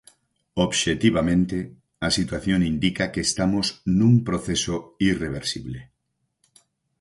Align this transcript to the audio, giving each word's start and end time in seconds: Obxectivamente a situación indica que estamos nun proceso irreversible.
Obxectivamente 0.65 1.57
a 2.07 2.09
situación 2.17 2.59
indica 2.73 3.11
que 3.13 3.21
estamos 3.27 3.65
nun 3.99 4.13
proceso 4.27 4.75
irreversible. 5.09 5.79